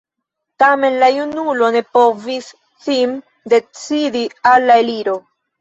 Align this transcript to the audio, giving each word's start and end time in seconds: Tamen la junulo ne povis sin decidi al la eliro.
Tamen 0.61 0.95
la 1.03 1.09
junulo 1.17 1.69
ne 1.75 1.83
povis 1.99 2.49
sin 2.87 3.15
decidi 3.55 4.27
al 4.55 4.67
la 4.73 4.83
eliro. 4.87 5.17